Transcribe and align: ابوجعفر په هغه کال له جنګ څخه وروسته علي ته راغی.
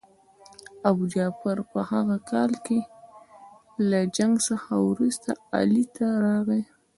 ابوجعفر 0.89 1.57
په 1.71 1.79
هغه 1.91 2.17
کال 2.31 2.51
له 3.89 3.99
جنګ 4.17 4.33
څخه 4.47 4.73
وروسته 4.89 5.29
علي 5.55 5.85
ته 5.95 6.07
راغی. 6.25 6.61